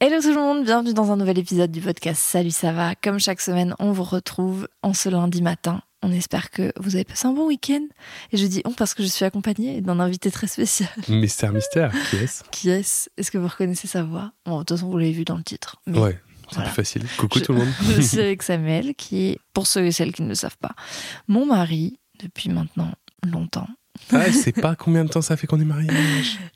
[0.00, 2.94] Hello tout le monde, bienvenue dans un nouvel épisode du podcast Salut ça va?
[2.94, 7.04] Comme chaque semaine, on vous retrouve en ce lundi matin on espère que vous avez
[7.04, 7.86] passé un bon week-end.
[8.30, 10.90] Et je dis on parce que je suis accompagnée d'un invité très spécial.
[11.08, 12.44] Mystère, mystère, qui est-ce?
[12.50, 13.08] Qui est-ce?
[13.16, 14.32] Est-ce que vous reconnaissez sa voix?
[14.44, 15.76] Bon, de toute façon, vous l'avez vu dans le titre.
[15.86, 16.20] ouais,
[16.50, 17.04] c'est plus facile.
[17.16, 17.72] Coucou tout le monde.
[17.96, 20.74] je suis avec Samuel, qui est, pour ceux et celles qui ne le savent pas,
[21.26, 22.92] mon mari depuis maintenant
[23.22, 23.68] longtemps.
[24.12, 25.88] Ah, je sais pas combien de temps ça fait qu'on est mariés.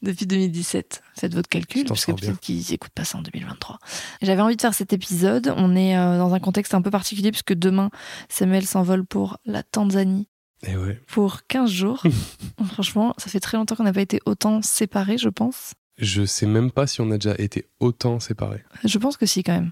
[0.03, 1.03] Depuis 2017.
[1.14, 3.78] Faites votre calcul, parce que peut-être qu'ils n'écoutent pas ça en 2023.
[4.22, 5.55] J'avais envie de faire cet épisode.
[5.56, 7.91] On est euh, dans un contexte un peu particulier, puisque demain,
[8.28, 10.28] Samuel s'envole pour la Tanzanie.
[10.67, 11.00] Et eh ouais.
[11.06, 12.03] Pour 15 jours.
[12.72, 15.75] Franchement, ça fait très longtemps qu'on n'a pas été autant séparés, je pense.
[15.98, 18.64] Je sais même pas si on a déjà été autant séparés.
[18.84, 19.70] Je pense que si, quand même.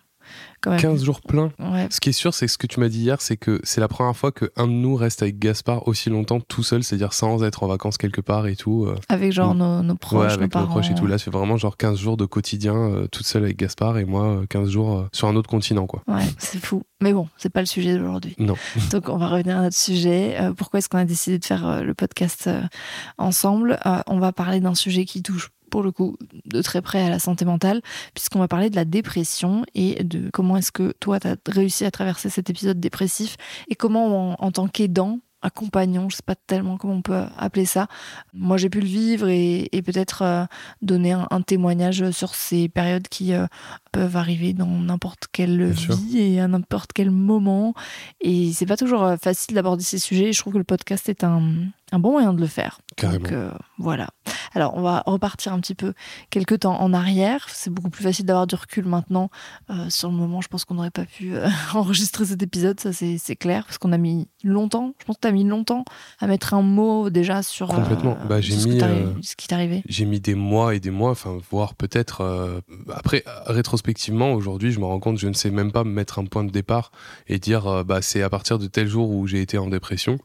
[0.62, 1.50] 15 jours pleins.
[1.91, 3.88] Ce qui est sûr, c'est ce que tu m'as dit hier, c'est que c'est la
[3.88, 7.62] première fois qu'un de nous reste avec Gaspard aussi longtemps tout seul, c'est-à-dire sans être
[7.62, 8.86] en vacances quelque part et tout.
[8.86, 8.96] Euh.
[9.08, 11.06] Avec genre nos, nos, proches, ouais, avec nos, proches et tout.
[11.06, 14.42] Là, c'est vraiment genre 15 jours de quotidien euh, toute seule avec Gaspard et moi
[14.48, 16.02] 15 euh, jours sur un autre continent, quoi.
[16.08, 16.83] Ouais, c'est fou.
[17.00, 18.34] Mais bon, c'est pas le sujet d'aujourd'hui.
[18.38, 18.55] Non.
[18.90, 20.36] Donc, on va revenir à notre sujet.
[20.56, 22.48] pourquoi est-ce qu'on a décidé de faire le podcast
[23.18, 23.78] ensemble?
[24.06, 27.19] On va parler d'un sujet qui touche pour le coup, de très près à la
[27.19, 27.83] santé mentale,
[28.14, 31.85] puisqu'on va parler de la dépression et de comment est-ce que toi, tu as réussi
[31.85, 33.36] à traverser cet épisode dépressif
[33.68, 37.86] et comment, en, tant qu'aidant, accompagnant, je sais pas tellement comment on peut appeler ça.
[38.33, 40.45] Moi, j'ai pu le vivre et, peut-être euh,
[40.83, 43.46] donner un, témoignage sur ces périodes qui euh,
[43.92, 47.74] peuvent arriver dans n'importe quelle vie et à n'importe quel moment.
[48.20, 50.33] Et c'est pas toujours euh, facile d'aborder ces sujets.
[50.33, 51.42] Je trouve que le podcast est un,
[51.92, 52.80] un bon moyen de le faire.
[52.96, 53.29] Carrément.
[53.29, 54.08] Donc, voilà.
[54.57, 55.92] Alors, on va repartir un petit peu
[56.30, 57.46] quelques temps en arrière.
[57.51, 59.30] C'est beaucoup plus facile d'avoir du recul maintenant.
[59.68, 62.90] Euh, sur le moment, je pense qu'on n'aurait pas pu euh, enregistrer cet épisode, ça
[62.95, 64.95] c'est clair, parce qu'on a mis longtemps.
[64.98, 65.84] Je pense que tu as mis longtemps
[66.20, 68.17] à mettre un mot déjà sur, Complètement.
[68.18, 68.80] Euh, bah, j'ai mis,
[69.23, 69.83] ce qui t'arrivait.
[69.86, 72.63] J'ai mis des mois et des mois, enfin, voire peut-être.
[72.95, 76.45] après, rétrospectivement, aujourd'hui, je me rends compte, je ne sais même pas mettre un point
[76.45, 76.92] de départ
[77.27, 80.18] et dire, bah, c'est à partir de tel jour où j'ai été en dépression.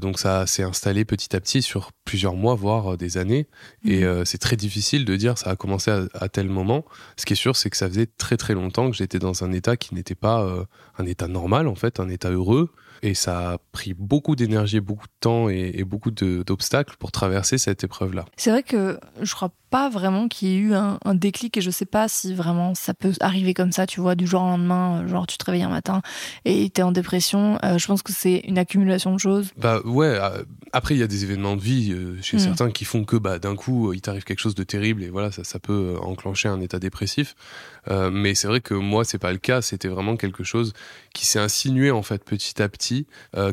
[0.00, 3.46] donc, ça s'est installé petit à petit sur plusieurs mois, voire des années.
[3.84, 4.04] Et mhm.
[4.04, 6.84] euh, c'est très difficile de dire ça a commencé à, tel moment.
[7.16, 9.52] Ce qui est sûr, c'est que ça faisait très très longtemps que j'étais dans un
[9.52, 10.64] état qui n'était pas euh,
[10.98, 12.70] un état normal, en fait, un état heureux.
[13.02, 17.58] Et ça a pris beaucoup d'énergie, beaucoup de temps et, et beaucoup d'obstacles pour traverser
[17.58, 18.24] cette épreuve-là.
[18.36, 21.70] C'est vrai que je crois pas vraiment qu'il y ait eu un, déclic et je
[21.70, 25.00] sais pas si vraiment ça peut arriver comme ça, tu vois, du jour au lendemain,
[25.00, 26.02] euh, genre tu te réveilles un matin
[26.44, 27.58] et t'es en dépression.
[27.64, 29.48] Euh, je pense que c'est une accumulation de choses.
[29.56, 32.40] Bah ouais, euh, après il y a des événements de vie chez mm.
[32.40, 35.32] certains qui font que bah, d'un coup il t'arrive quelque chose de terrible et voilà,
[35.32, 37.34] ça, ça peut enclencher un état dépressif.
[37.88, 40.74] mais c'est vrai que moi c'est pas le cas, c'était vraiment quelque chose
[41.14, 42.91] qui s'est insinué en fait petit à petit,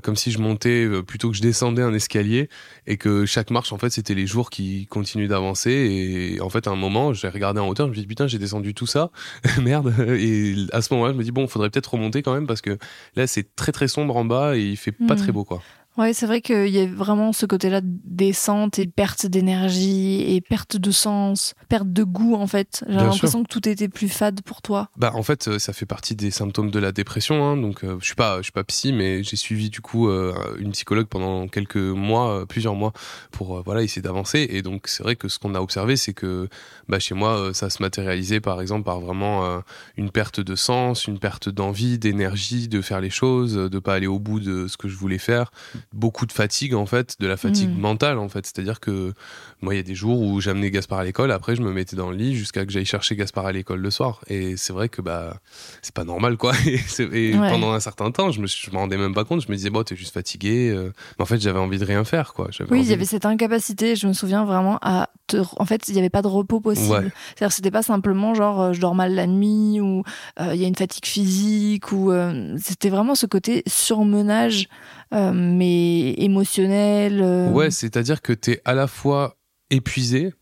[0.04, 2.50] comme si je montais plutôt que je descendais un escalier
[2.88, 6.68] et que chaque marche en fait c'était les jours qui continuent d'avancer et en fait,
[6.68, 8.88] à un moment, j'ai regardé en hauteur, je me suis dit, putain, j'ai descendu tout
[8.88, 9.12] ça,
[9.62, 9.94] merde.
[10.18, 12.62] Et à ce moment-là, je me dis, bon, il faudrait peut-être remonter quand même parce
[12.62, 12.78] que
[13.16, 15.18] là, c'est très très sombre en bas et il fait pas hmm.
[15.18, 15.62] très beau, quoi.
[16.00, 20.40] Ouais, c'est vrai qu'il y a vraiment ce côté-là de descente et perte d'énergie et
[20.40, 22.86] perte de sens, perte de goût en fait.
[22.88, 24.88] J'ai l'impression que tout était plus fade pour toi.
[24.96, 27.44] Bah en fait, euh, ça fait partie des symptômes de la dépression.
[27.44, 27.58] Hein.
[27.58, 30.34] donc euh, je suis pas, je suis pas psy, mais j'ai suivi du coup euh,
[30.58, 32.94] une psychologue pendant quelques mois, plusieurs mois,
[33.32, 34.48] pour voilà essayer d'avancer.
[34.52, 36.48] Et donc c'est vrai que ce qu'on a observé, c'est que
[36.88, 39.62] bah, chez moi, ça se matérialisait par exemple par vraiment
[39.98, 44.08] une perte de sens, une perte d'envie, d'énergie, de faire les choses, de pas aller
[44.08, 45.52] au bout de ce que je voulais faire
[45.94, 47.80] beaucoup de fatigue en fait, de la fatigue mm.
[47.80, 48.46] mentale en fait.
[48.46, 49.14] C'est-à-dire que
[49.62, 51.96] moi, il y a des jours où j'amenais Gaspard à l'école, après je me mettais
[51.96, 54.22] dans le lit jusqu'à que j'aille chercher Gaspard à l'école le soir.
[54.28, 55.38] Et c'est vrai que bah
[55.82, 56.54] c'est pas normal quoi.
[57.00, 59.42] Et, pendant un certain temps, je me, je me rendais même pas compte.
[59.42, 60.70] Je me disais bon, t'es juste fatigué.
[60.70, 60.92] Euh.
[61.18, 62.50] Mais en fait, j'avais envie de rien faire quoi.
[62.70, 63.96] Oui, il y avait cette incapacité.
[63.96, 66.90] Je me souviens vraiment à te- en fait, il n'y avait pas de repos possible.
[67.06, 67.12] Ouais.
[67.36, 70.04] C'est-à-dire, c'était pas simplement genre euh, je dors mal la nuit ou
[70.40, 74.68] euh, il y a une fatigue physique ou euh, c'était vraiment ce côté surmenage,
[75.12, 77.52] mais émotionnel.
[77.54, 79.36] Ouais, c'est-à-dire que t'es à la fois
[79.70, 80.34] épuisé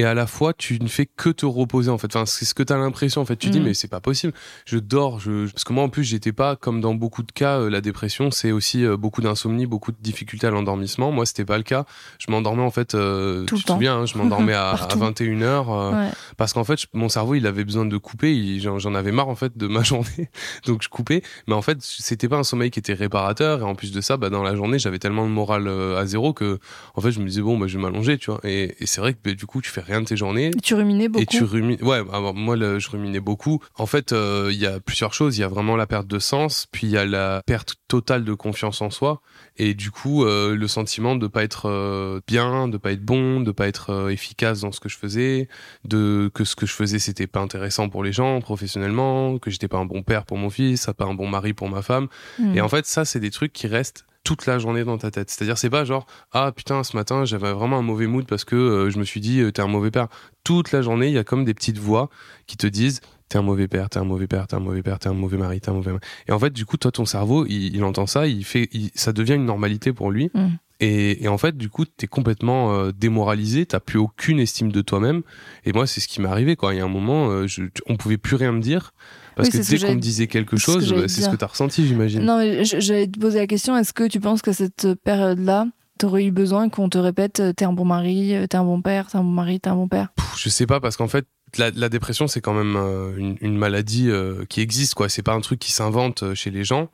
[0.00, 2.08] et à la fois tu ne fais que te reposer en fait.
[2.14, 3.36] Enfin, c'est ce que t'as l'impression en fait.
[3.36, 3.66] Tu dis Mhm.
[3.66, 4.32] mais c'est pas possible.
[4.66, 5.50] Je dors, je...
[5.50, 8.30] parce que moi en plus j'étais pas comme dans beaucoup de cas euh, la dépression,
[8.30, 11.12] c'est aussi euh, beaucoup d'insomnie, beaucoup de difficultés à l'endormissement.
[11.12, 11.84] Moi c'était pas le cas.
[12.18, 12.94] Je m'endormais en fait.
[12.94, 13.74] euh, Tout le tu te temps.
[13.74, 14.98] souviens, hein, je m'endormais à, à Partout.
[14.98, 16.10] 21 h ouais.
[16.36, 18.58] parce qu'en fait je- mon cerveau il avait besoin de couper.
[18.60, 20.30] J'en avais marre en fait de ma journée,
[20.66, 21.22] donc je coupais.
[21.46, 24.16] Mais en fait c'était pas un sommeil qui était réparateur et en plus de ça,
[24.16, 26.58] bah, dans la journée j'avais tellement de morale euh, à zéro que
[26.94, 28.40] en fait je me disais bon bah je vais m'allonger, tu vois.
[28.44, 30.50] Et, et c'est vrai que bah, du coup tu fais rien de tes journées.
[30.62, 31.22] Tu ruminais beaucoup.
[31.22, 31.44] Et tu.
[31.44, 33.60] Ouais, alors, moi, le- je ruminais beaucoup.
[33.76, 35.36] En fait, euh, il y a plusieurs choses.
[35.36, 38.24] Il y a vraiment la perte de sens, puis il y a la perte totale
[38.24, 39.20] de confiance en soi.
[39.56, 43.40] Et du coup, euh, le sentiment de pas être euh, bien, de pas être bon,
[43.40, 45.48] de pas être efficace dans ce que je faisais,
[45.84, 49.68] de que ce que je faisais c'était pas intéressant pour les gens professionnellement, que j'étais
[49.68, 52.08] pas un bon père pour mon fils, pas un bon mari pour ma femme.
[52.38, 52.56] Mm.
[52.56, 55.30] Et en fait, ça, c'est des trucs qui restent toute la journée dans ta tête.
[55.30, 58.56] C'est-à-dire, c'est pas genre, ah putain, ce matin, j'avais vraiment un mauvais mood parce que
[58.56, 60.08] euh, je me suis dit, euh, t'es un mauvais père.
[60.44, 62.10] Toute la journée, il y a comme des petites voix
[62.46, 64.98] qui te disent, t'es un mauvais père, t'es un mauvais père, t'es un mauvais père,
[64.98, 66.02] t'es un mauvais mari, t'es un mauvais mari.
[66.28, 69.34] Et en fait, du coup, toi, ton cerveau, il, entend ça, il fait, ça devient
[69.34, 70.30] une normalité pour lui.
[70.34, 70.48] Mm.
[70.80, 74.80] Et, et en fait, du coup, t'es complètement euh, démoralisé, t'as plus aucune estime de
[74.80, 75.22] toi-même.
[75.64, 76.74] Et moi, c'est ce qui m'est arrivé, quoi.
[76.74, 78.92] Il y a un moment, euh, je, on pouvait plus rien me dire.
[79.36, 81.28] Parce Oui, que dès qu'on me disait quelque c'est ce que chose, bah, c'est ce
[81.28, 82.22] que t'as ressenti, j'imagine.
[82.22, 85.66] Non, mais j'allais te poser la question est-ce que tu penses que cette période-là,
[85.98, 88.80] t'aurais eu besoin qu'on te répète euh, t'es un bon mari, euh, t'es un bon
[88.80, 90.08] père, t'es un bon mari, t'es un bon père?
[90.36, 91.26] Je sais pas parce qu'en fait
[91.58, 95.08] la, la dépression c'est quand même euh, une, une maladie euh, qui existe quoi.
[95.08, 96.90] C'est pas un truc qui s'invente euh, chez les gens.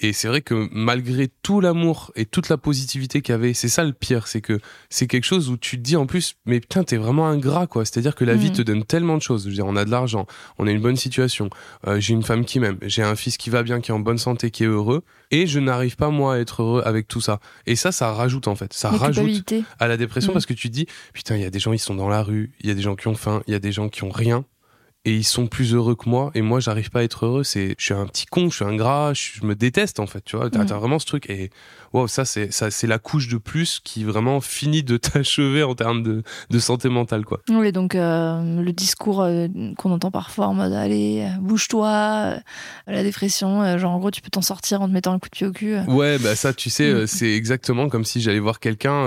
[0.00, 3.68] Et c'est vrai que malgré tout l'amour et toute la positivité qu'il y avait, c'est
[3.68, 6.60] ça le pire, c'est que c'est quelque chose où tu te dis en plus mais
[6.60, 7.84] putain t'es vraiment ingrat quoi.
[7.84, 8.56] C'est-à-dire que la vie Mhm.
[8.56, 9.44] te donne tellement de choses.
[9.44, 10.26] Je veux dire on a de l'argent,
[10.58, 11.50] on a une bonne situation,
[11.98, 14.18] j'ai une femme qui m'aime, j'ai un fils qui va bien, qui est en bonne
[14.18, 17.40] santé, qui est heureux, et je n'arrive pas moi à être heureux avec tout ça.
[17.66, 20.34] Et ça ça rajoute en fait, ça La rajoute à la dépression Mm.
[20.34, 22.22] parce que tu te dis putain il y a des gens ils sont dans la
[22.22, 24.04] rue il y a des gens qui ont faim il y a des gens qui
[24.04, 24.44] ont rien
[25.06, 27.74] et ils sont plus heureux que moi et moi j'arrive pas à être heureux c'est
[27.78, 30.22] je suis un petit con je suis un gras je, je me déteste en fait
[30.24, 30.66] tu vois t'as Mm.
[30.66, 31.50] t'as vraiment ce truc et
[31.92, 35.74] wow ça c'est ça c'est la couche de plus qui vraiment finit de t'achever en
[35.74, 40.46] termes de, de santé mentale quoi Oui, donc euh, le discours euh, qu'on entend parfois
[40.46, 42.34] en mode allez, euh, bouge-toi,
[42.86, 45.36] la dépression, genre en gros tu peux t'en sortir en te mettant un coup de
[45.36, 45.78] pied au cul.
[45.88, 47.06] ouais bah ça tu sais Mm.
[47.06, 49.04] c'est exactement comme si j'allais voir quelqu'un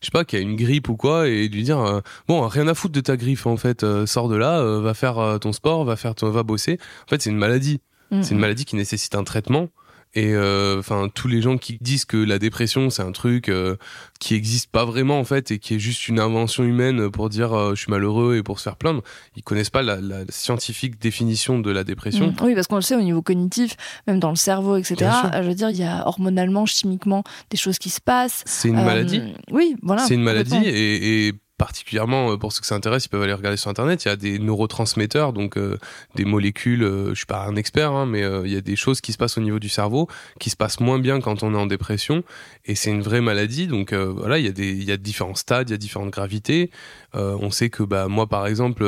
[0.00, 2.74] je sais pas qui a une grippe ou quoi et lui dire bon rien à
[2.74, 6.14] foutre de ta griffe en fait sors de là va faire ton sport va faire
[6.14, 7.80] ton, va bosser en fait c'est une maladie
[8.10, 8.22] Mm.
[8.22, 9.68] C'est une maladie qui nécessite un traitement.
[10.14, 13.76] Et euh, enfin, tous les gens qui disent que la dépression c'est un truc euh,
[14.20, 17.52] qui existe pas vraiment en fait et qui est juste une invention humaine pour dire
[17.52, 19.02] euh, je suis malheureux et pour se faire plaindre,
[19.36, 22.28] ils connaissent pas la, la scientifique définition de la dépression.
[22.28, 22.34] Mm.
[22.42, 23.76] Oui, parce qu'on le sait au niveau cognitif,
[24.06, 25.10] même dans le cerveau, etc.
[25.34, 28.42] Je veux dire, il y a hormonalement, chimiquement des choses qui se passent.
[28.46, 29.20] C'est une maladie.
[29.50, 30.02] Oui, voilà.
[30.06, 33.32] C'est une maladie et, et particulièrement euh, pour ceux que ça intéresse, ils peuvent aller
[33.32, 34.04] regarder sur internet.
[34.04, 35.78] Il y a des neurotransmetteurs, donc euh,
[36.14, 36.82] des molécules.
[36.82, 39.12] euh, je suis pas un expert, hein, mais euh, il y a des choses qui
[39.12, 40.08] se passent au niveau du cerveau
[40.40, 42.22] qui se passent moins bien quand on est en dépression.
[42.64, 43.66] Et c'est une vraie maladie.
[43.66, 45.78] Donc euh, voilà, il y a des, il y a différents stades, il y a
[45.78, 46.70] différentes gravités.
[47.14, 48.84] Euh, on sait que bah moi par exemple.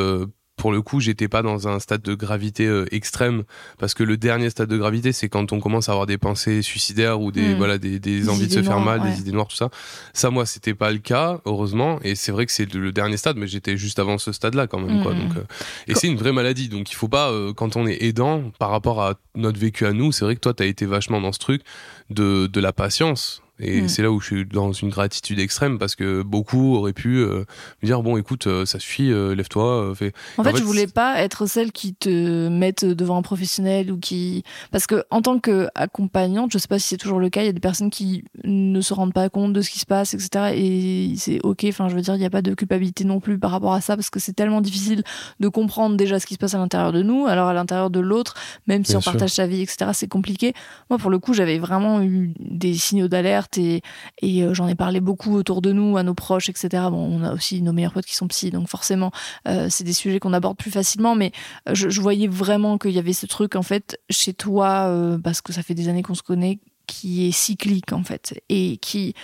[0.56, 3.44] Pour le coup, j'étais pas dans un stade de gravité euh, extrême
[3.78, 6.62] parce que le dernier stade de gravité, c'est quand on commence à avoir des pensées
[6.62, 7.56] suicidaires ou des Mm.
[7.58, 9.10] voilà des, des Des envies de se faire mal, ouais.
[9.10, 9.68] des idées noires, tout ça.
[10.14, 11.98] Ça, moi, c'était pas le cas, heureusement.
[12.02, 14.80] Et c'est vrai que c'est le dernier stade, mais j'étais juste avant ce stade-là quand
[14.80, 15.02] même.
[15.02, 15.12] Quoi.
[15.14, 15.28] Mhm.
[15.28, 15.42] Donc, euh,
[15.88, 16.68] et c'est une vraie maladie.
[16.68, 19.92] Donc, il faut pas, euh, quand on est aidant, par rapport à notre vécu à
[19.92, 21.62] nous, c'est vrai que toi, tu as été vachement dans ce truc
[22.10, 23.42] de, de la patience.
[23.58, 23.88] Et Mhm.
[23.88, 27.44] c'est là où je suis dans une gratitude extrême parce que beaucoup auraient pu euh,
[27.82, 30.62] me dire bon écoute euh, ça suffit euh, lève-toi fais En En fait, fait, je
[30.64, 35.22] voulais pas être celle qui te mette devant un professionnel ou qui parce que en
[35.22, 37.90] tant qu'accompagnante, je sais pas si c'est toujours le cas, il y a des personnes
[37.90, 40.52] qui ne se rendent pas compte de ce qui se passe, etc.
[40.54, 41.64] Et c'est ok.
[41.68, 43.80] Enfin, je veux dire, il n'y a pas de culpabilité non plus par rapport à
[43.80, 45.02] ça parce que c'est tellement difficile
[45.40, 48.00] de comprendre déjà ce qui se passe à l'intérieur de nous, alors à l'intérieur de
[48.00, 48.34] l'autre,
[48.66, 49.12] même si Bien on sûr.
[49.12, 49.90] partage sa vie, etc.
[49.94, 50.52] C'est compliqué.
[50.90, 53.82] Moi, pour le coup, j'avais vraiment eu des signaux d'alerte et
[54.24, 56.84] euh, j'en ai parlé beaucoup autour de nous, à nos proches, etc.
[56.90, 59.10] Bon, on a aussi nos meilleurs potes qui sont psy, donc forcément,
[59.48, 61.14] euh, c'est des sujets qu'on aborde plus facilement.
[61.14, 61.32] Mais
[61.68, 65.52] euh, je, voyais vraiment qu'il y avait ce truc, en fait, chez toi, parce que
[65.52, 69.14] ça fait des années qu'on se connaît, qui est cyclique en fait et qui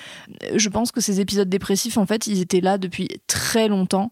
[0.55, 4.11] je pense que ces épisodes dépressifs en fait ils étaient là depuis très longtemps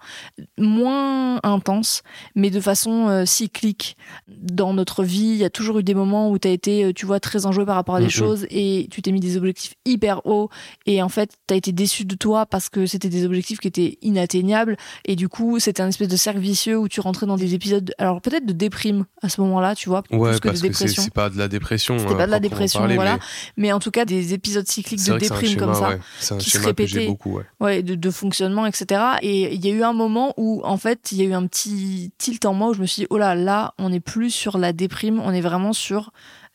[0.59, 2.03] moins intenses
[2.35, 3.97] mais de façon euh, cyclique
[4.29, 6.93] dans notre vie il y a toujours eu des moments où tu as été euh,
[6.93, 8.11] tu vois très enjoué par rapport à des Mhm.
[8.11, 10.49] choses et tu t'es mis des objectifs hyper hauts
[10.87, 13.69] et en fait tu as été déçu de toi parce que c'était des objectifs qui
[13.69, 17.37] étaient inatteignables et du coup c'était un espèce de cercle vicieux où tu rentrais dans
[17.37, 20.51] des épisodes alors peut-être de déprime à ce moment-là tu vois Ouais, plus que de
[20.51, 21.99] parce que c'est dépression c'est pas de la dépression.
[21.99, 23.15] C'était hein, pas de la dépression, parler, voilà.
[23.15, 23.21] mais
[23.57, 26.39] mais en tout cas des épisodes cycliques de déprime comme ça ouais.
[26.39, 27.07] Qui se répétait.
[27.07, 27.45] beaucoup, ouais.
[27.61, 29.01] ouais, de, de fonctionnement, etc.
[29.23, 31.47] Et il y a eu un moment où, en fait, il y a eu un
[31.47, 34.31] petit tilt en moi où je me suis dit, oh là, là, on n'est plus
[34.31, 36.11] sur la déprime, on est vraiment sur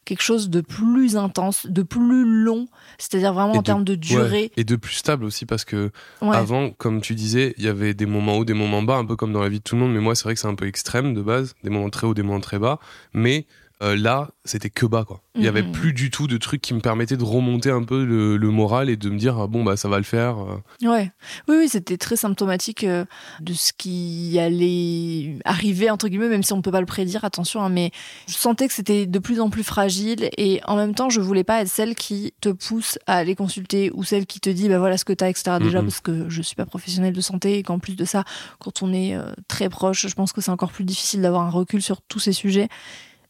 [0.06, 2.68] quelque chose de plus intense, de plus long,
[3.00, 3.98] c'est-à-dire vraiment en termes de Ouais.
[3.98, 4.51] durée.
[4.56, 5.89] Et de plus stable aussi parce que
[6.22, 6.36] Ouais.
[6.36, 9.15] avant, comme tu disais, il y avait des moments hauts, des moments bas, un peu
[9.15, 9.94] comme dans la vie de tout le monde.
[9.94, 12.13] Mais moi, c'est vrai que c'est un peu extrême de base, des moments très hauts,
[12.13, 12.77] des moments très bas.
[13.13, 13.48] Mais
[13.84, 15.22] euh, là, c'était que bas, quoi.
[15.36, 15.72] Il y avait Mhm.
[15.74, 18.89] plus du tout de trucs qui me permettaient de remonter un peu le, le moral
[18.89, 20.38] et de me dire ah, bon bah ça va le faire.
[20.39, 20.88] euh.
[20.89, 21.12] Ouais.
[21.50, 23.03] Oui, oui, c'était très symptomatique euh,
[23.41, 27.25] de ce qui allait arriver, entre guillemets, même si on ne peut pas le prédire,
[27.25, 27.91] attention, hein, mais
[28.27, 31.44] je sentais que c'était de plus en plus fragile et en même temps, je voulais
[31.44, 34.79] pas être celle qui te pousse à aller consulter ou celle qui te dit, bah
[34.79, 35.58] voilà ce que t'as, etc.
[35.60, 38.24] Déjà, parce que je suis pas professionnelle de santé et qu'en plus de ça,
[38.60, 39.17] quand on est
[39.50, 42.32] très proche, je pense que c'est encore plus difficile d'avoir un recul sur tous ces
[42.34, 42.70] sujets.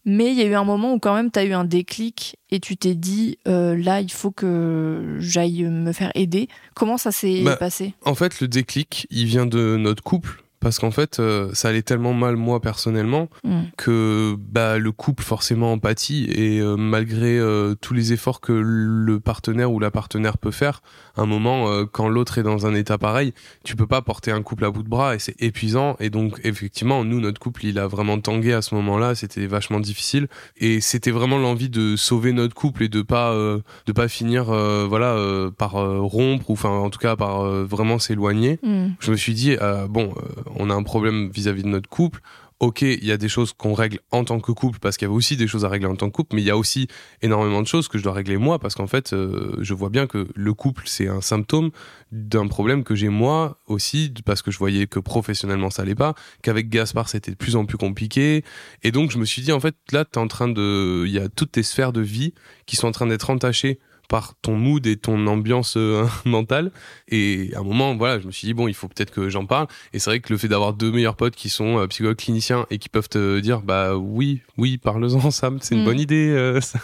[0.05, 2.37] Mais il y a eu un moment où quand même tu as eu un déclic
[2.51, 6.47] et tu t'es dit euh, là il faut que j'aille me faire aider.
[6.75, 7.93] Comment ça s'est Bah, passé?
[8.03, 10.43] En fait, le déclic, il vient de notre couple.
[10.65, 13.65] Parce qu'en fait, euh, ça allait tellement mal moi personnellement Hmm.
[13.77, 19.19] que bah, le couple forcément empathie et euh, malgré euh, tous les efforts que le
[19.19, 20.81] partenaire ou la partenaire peut faire,
[21.15, 24.41] à un moment quand l'autre est dans un état pareil, tu peux pas porter un
[24.41, 25.95] couple à bout de bras et c'est épuisant.
[25.99, 29.79] Et donc effectivement nous notre couple il a vraiment tangué à ce moment-là, c'était vachement
[29.79, 30.27] difficile.
[30.57, 35.15] Et c'était vraiment l'envie de sauver notre couple et de pas de pas finir voilà
[35.57, 38.59] par rompre ou enfin en tout cas par vraiment s'éloigner.
[38.63, 38.87] Hmm.
[38.99, 39.55] je me suis dit
[39.89, 40.13] bon
[40.55, 42.21] on a un problème vis-à-vis de notre couple.
[42.59, 45.09] Ok il y a des choses qu'on règle en tant que couple parce qu'il y
[45.09, 46.87] avait aussi des choses à régler en tant que couple mais il y a aussi
[47.21, 50.07] énormément de choses que je dois régler moi parce qu'en fait euh, je vois bien
[50.07, 51.71] que le couple c'est un symptôme
[52.13, 56.15] d'un problème que j'ai moi aussi parce que je voyais que professionnellement ça allait pas
[56.43, 58.45] qu'avec Gaspard c'était de plus en plus compliqué.
[58.83, 61.19] Et donc je me suis dit en fait là t'es en train de il y
[61.19, 62.33] a toutes tes sphères de vie
[62.65, 66.71] qui sont en train d'être entachées par ton mood et ton ambiance euh, mentale.
[67.07, 69.45] Et à un moment voilà je me suis dit bon il faut peut-être que j'en
[69.45, 69.67] parle.
[69.93, 72.65] Et c'est vrai que le fait d'avoir deux meilleurs potes qui sont euh, psychologues cliniciens
[72.69, 75.85] et qui peuvent te dire bah oui oui parle-en Sam c'est une Mm.
[75.85, 76.79] bonne idée euh, ça-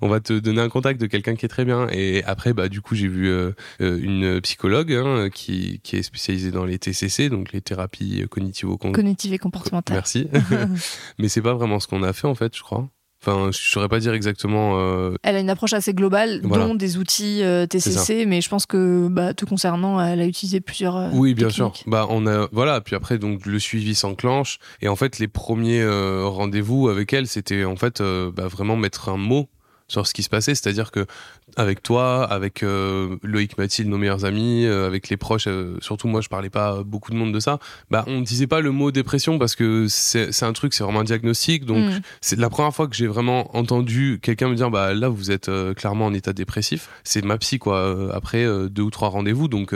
[0.00, 1.86] on va te donner un contact de quelqu'un qui est très bien.
[1.90, 3.30] Et après bah du coup j'ai vu
[3.80, 9.32] une psychologue hein, qui qui est spécialisée dans les TCC donc les thérapies cognitivo Cognitive
[9.32, 9.96] et comportementale.
[9.96, 10.28] merci.
[11.18, 12.88] Mais c'est pas vraiment ce qu'on a fait en fait je crois
[13.24, 16.66] enfin je saurais pas dire exactement euh, Elle a une approche assez globale, Voilà.
[16.66, 20.60] dont des outils euh, TCC, mais je pense que bah, te concernant, elle a utilisé
[20.60, 20.96] plusieurs.
[20.96, 21.72] euh, Oui, bien sûr.
[21.86, 22.80] Bah, on a voilà.
[22.80, 24.58] Puis après, donc le suivi s'enclenche.
[24.80, 25.84] Et en fait, les premiers
[26.22, 29.48] rendez-vous avec elle, c'était en fait bah, vraiment mettre un mot
[29.88, 30.54] sur ce qui se passait.
[30.54, 31.06] C'est-à-dire que
[31.56, 36.08] avec toi, avec euh, Loïc, Mathilde, nos meilleurs amis, euh, avec les proches, euh, surtout
[36.08, 37.58] moi, je parlais pas beaucoup de monde de ça.
[37.90, 41.04] Bah, on disait pas le mot dépression parce que c'est un truc, c'est vraiment un
[41.04, 41.64] diagnostic.
[41.64, 42.00] Donc Mm.
[42.20, 45.50] c'est la première fois que j'ai vraiment entendu quelqu'un me dire bah là vous êtes
[45.74, 46.88] clairement en état dépressif.
[47.04, 48.14] C'est ma psy quoi.
[48.14, 49.74] après deux ou trois rendez-vous donc.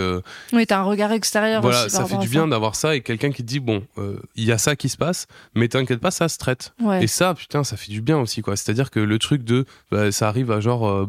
[0.52, 1.96] Oui, t'as un regard extérieur voilà, aussi.
[1.96, 3.82] ça fait du bien d'avoir ça et quelqu'un qui te dit bon,
[4.36, 6.72] il y a ça qui se passe, mais t'inquiète pas, ça se traite.
[6.80, 7.04] Ouais.
[7.04, 8.56] Et ça, putain, ça fait du bien aussi quoi.
[8.56, 11.06] C'est-à-dire que le truc de, bah, ça arrive à genre euh,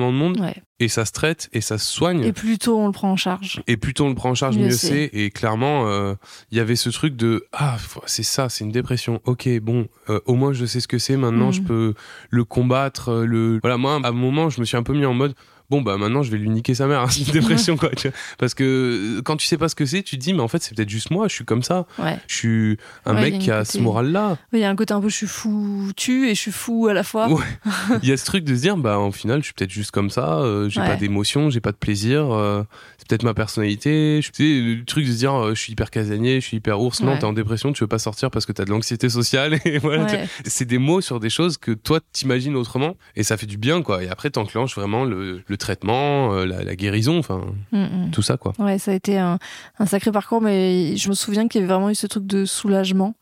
[0.00, 0.54] énormément de monde Ouais.
[0.78, 2.24] et ça se traite et ça se soigne.
[2.24, 3.62] Et plus tôt on le prend en charge.
[3.66, 5.10] Et plus tôt on le prend en charge, Mieux mieux, c'est.
[5.12, 6.14] Et clairement, euh,
[6.50, 7.76] il y avait ce truc de ah
[8.06, 9.20] c'est ça, c'est une dépression.
[9.24, 11.16] Ok, bon, euh, au moins je sais ce que c'est.
[11.16, 11.52] Maintenant, Mhm.
[11.52, 11.94] je peux
[12.30, 13.10] le combattre.
[13.10, 15.34] euh, Le voilà, moi à un moment, je me suis un peu mis en mode
[15.70, 17.00] bon bah maintenant je vais lui niquer sa mère.
[17.00, 17.90] hein, c'est une dépression quoi.
[17.90, 18.16] tu vois.
[18.38, 20.48] Parce que euh, quand tu sais pas ce que c'est, tu te dis mais en
[20.48, 21.28] fait c'est peut-être juste moi.
[21.28, 21.86] Je suis comme ça.
[21.98, 22.18] Ouais.
[22.26, 24.36] Je suis un Ouais, a mec qui a côté- ce moral là.
[24.52, 26.88] Oui, Il y a un côté un peu je suis foutu et je suis fou
[26.88, 27.28] à la fois.
[28.02, 29.90] Il y a ce truc de se dire bah au final je suis peut-être juste
[29.90, 30.38] comme ça.
[30.40, 32.30] euh, j'ai pas d'émotion, j'ai pas de plaisir.
[32.32, 32.62] euh,
[32.98, 34.20] c'est peut-être ma personnalité.
[34.22, 37.00] Je, le truc de se dire euh, je suis hyper casanier, je suis hyper ours.
[37.02, 39.58] Non, t'es en dépression, tu veux pas sortir parce que t'as de l'anxiété sociale.
[39.64, 40.06] Et voilà,
[40.44, 43.82] c'est des mots sur des choses que toi t'imagines autrement et ça fait du bien
[43.82, 44.02] quoi.
[44.02, 47.42] Et après t'enclenches vraiment le, le traitement, euh, la, la guérison, enfin
[48.12, 48.52] tout ça quoi.
[48.58, 49.38] Ouais, ça a été un,
[49.78, 52.44] un sacré parcours, mais je me souviens qu'il y avait vraiment eu ce truc de
[52.44, 53.14] soulagement.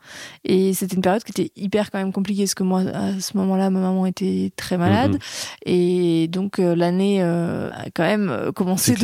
[0.44, 3.36] Et c'était une période qui était hyper quand même compliquée, parce que moi, à ce
[3.36, 5.18] moment-là, ma maman était très malade.
[5.66, 8.94] Et donc, euh, l'année euh, a quand même commencé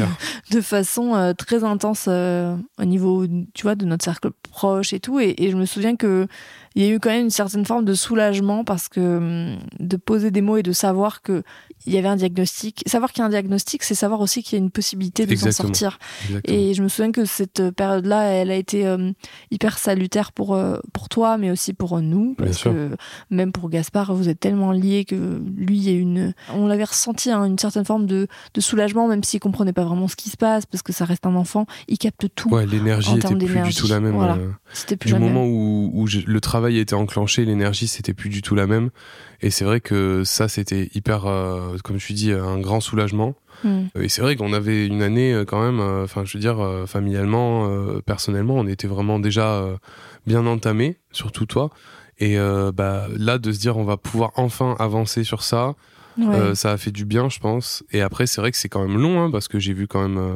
[0.51, 5.01] de, façon euh, très intense euh, au niveau, tu vois, de notre cercle proches et
[5.01, 5.19] tout.
[5.19, 6.29] Et, et je me souviens que
[6.77, 9.97] il y a eu quand même une certaine forme de soulagement parce que hum, de
[9.97, 11.43] poser des mots et de savoir que
[11.87, 12.83] il y avait un diagnostic.
[12.87, 15.37] Savoir qu'il y a un diagnostic, c'est savoir aussi qu'il y a une possibilité de
[15.37, 15.99] s'en sortir.
[16.23, 16.59] Exactement.
[16.59, 19.13] Et je me souviens que cette période-là, elle a été euh,
[19.51, 22.37] hyper salutaire pour, euh, pour toi, mais aussi pour nous.
[22.39, 22.75] Bien sûr.
[23.31, 26.33] même pour Gaspard, vous êtes tellement liés que lui, il y a une.
[26.55, 30.09] On l'avait ressenti, hein, une certaine forme de, de soulagement, même s'il comprenait pas vraiment
[30.09, 31.67] ce qui se passe, parce que ça reste un enfant.
[31.89, 32.49] Il capte tout.
[32.49, 34.15] Ouais, l'énergie était plus du tout la même.
[34.15, 34.39] Voilà.
[34.73, 38.43] C'était plus du moment où, où je- le travail été enclenché, l'énergie c'était plus du
[38.43, 38.91] tout la même.
[39.41, 43.35] Et c'est vrai que ça c'était hyper, euh, comme je dis, un grand soulagement.
[43.63, 43.85] Hmm.
[43.99, 46.61] Et c'est vrai qu'on avait une année euh, quand même, euh, enfin je veux dire,
[46.61, 47.69] euh, familialement,
[48.05, 49.65] personnellement, on était vraiment déjà
[50.27, 51.71] bien entamé, surtout toi.
[52.19, 52.37] Et
[52.75, 55.75] bah, là, de se dire on va pouvoir enfin avancer sur ça,
[56.19, 56.35] Ouais.
[56.37, 57.83] euh, ça a fait du bien, je pense.
[57.93, 60.03] Et après, c'est vrai que c'est quand même long, hein, parce que j'ai vu quand
[60.03, 60.35] même euh,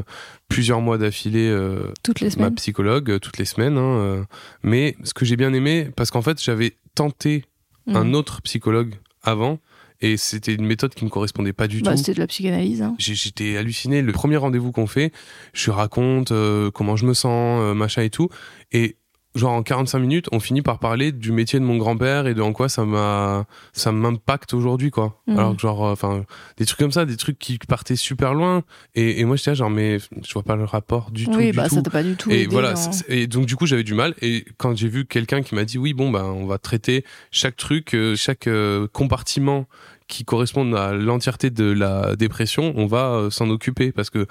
[0.48, 1.92] plusieurs mois d'affilée euh,
[2.38, 3.78] ma psychologue toutes les semaines.
[3.78, 4.26] hein,
[4.62, 7.44] mais ce que j'ai bien aimé, parce qu'en fait, j'avais tenté
[7.86, 7.96] Hmm.
[7.96, 9.60] un autre psychologue avant,
[10.02, 11.96] et c'était une méthode qui me correspondait pas du Bah, tout.
[11.96, 12.82] C'était de la psychanalyse.
[12.82, 12.94] Hein.
[12.98, 14.02] J'étais halluciné.
[14.02, 15.10] Le premier rendez-vous qu'on fait,
[15.54, 16.30] je raconte
[16.74, 18.28] comment je me sens, machin et tout.
[18.72, 18.96] Et
[19.34, 22.40] genre en 45 minutes, on finit par parler du métier de mon grand-père et de
[22.42, 25.20] en quoi ça m'a ça m'impacte aujourd'hui quoi.
[25.26, 25.38] Mhm.
[25.38, 26.24] Alors que genre euh, enfin
[26.56, 28.62] des trucs comme ça, des trucs qui partaient super loin
[28.94, 31.56] et, et moi j'étais genre mais je vois pas le rapport du tout oui, du
[31.56, 31.76] bah tout.
[31.76, 32.30] ça t'a pas du tout.
[32.30, 34.14] Et aidé voilà, c'est- et donc du coup j'avais du mal.
[34.22, 37.56] Et quand j'ai vu quelqu'un qui m'a dit oui bon ben on va traiter chaque
[37.56, 39.66] truc, euh, chaque euh, compartiment
[40.08, 44.26] qui correspond à l'entièreté de la dépression, on va s'en occuper parce que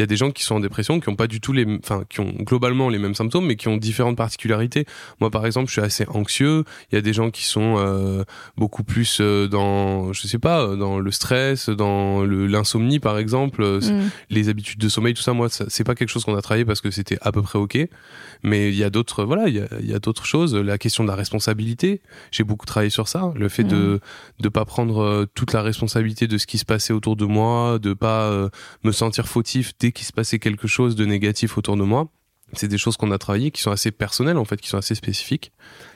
[0.00, 1.66] il y a des gens qui sont en dépression qui ont pas du tout les,
[1.78, 4.86] enfin qui ont globalement les mêmes symptômes mais qui ont différentes particularités.
[5.20, 6.64] Moi par exemple je suis assez anxieux.
[6.90, 8.24] Il y a des gens qui sont euh,
[8.56, 13.62] beaucoup plus euh, dans, je sais pas, euh, dans le stress, dans l'insomnie par exemple.
[13.62, 14.08] Hmm.
[14.30, 16.80] les habitudes de sommeil, tout ça, moi, c'est pas quelque chose qu'on a travaillé parce
[16.80, 17.78] que c'était à peu près ok.
[18.42, 20.54] Mais il y a d'autres, voilà, il y a, y a d'autres choses.
[20.54, 23.32] La question de la responsabilité, j'ai beaucoup travaillé sur ça.
[23.36, 24.00] Le fait de
[24.38, 27.92] de pas prendre toute la responsabilité de ce qui se passait autour de moi, de
[27.92, 28.48] pas euh,
[28.84, 32.08] me sentir fautif dès qu'il se passait quelque chose de négatif autour de moi.
[32.52, 34.94] C'est des choses qu'on a travaillées qui sont assez personnelles en fait, qui sont assez
[34.96, 35.52] spécifiques.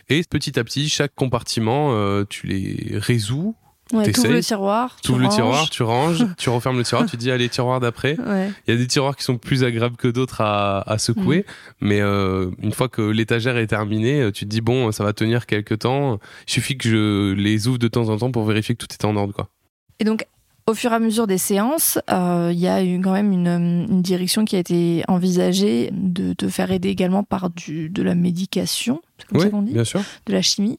[0.08, 3.56] Et petit à petit, chaque compartiment, euh, tu les résous.
[3.92, 4.96] Ouais, t'essayes, t'ouvres le tiroir.
[5.02, 8.18] Tu ouvres le tiroir, tu ranges, tu refermes le tiroir, tu dis allez tiroir d'après.
[8.18, 8.50] Ouais.
[8.66, 11.44] Il y a des tiroirs qui sont plus agréables que d'autres à, à secouer,
[11.80, 11.86] Mm.
[11.88, 15.12] mais euh, une fois que l'étagère est terminée, euh, tu te dis bon, ça va
[15.12, 16.18] tenir quelques temps.
[16.48, 19.04] Il suffit que je les ouvre de temps en temps pour vérifier que tout est
[19.04, 19.50] en ordre, quoi.
[20.00, 20.26] Et donc,
[20.66, 23.48] au fur et à mesure des séances, euh, il y a eu quand même une,
[23.48, 28.14] une direction qui a été envisagée de te faire aider également par du, de la
[28.14, 30.00] médication, c'est comme Oui, ça qu'on dit, bien sûr.
[30.26, 30.78] de la chimie,